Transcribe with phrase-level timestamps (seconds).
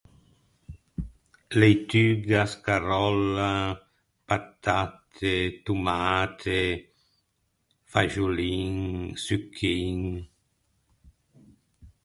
[1.57, 3.49] Leituga, scaròlla,
[4.31, 5.33] patatte,
[5.67, 6.59] tomate,
[7.97, 8.79] faxolin,
[9.25, 10.01] succhin.